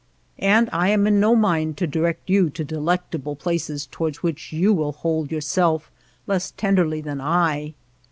And 0.39 0.67
I 0.73 0.89
am 0.89 1.05
in 1.05 1.19
no 1.19 1.35
mind 1.35 1.77
to 1.77 1.85
direct 1.85 2.27
you 2.27 2.49
to 2.49 2.63
delectable 2.63 3.35
places 3.35 3.85
toward 3.91 4.15
which 4.15 4.51
you 4.51 4.73
will 4.73 4.93
hold 4.93 5.31
yourself 5.31 5.91
less 6.25 6.49
tenderly 6.49 7.01
than 7.01 7.21
I. 7.21 7.75